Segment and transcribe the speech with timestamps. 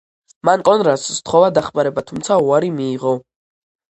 [0.47, 3.13] მან კონრადს სთხოვა დახმარება, თუმცა უარი მიიღო.